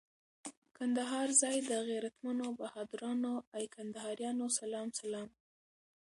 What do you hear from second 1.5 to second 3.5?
د غیرتمنو بهادرانو،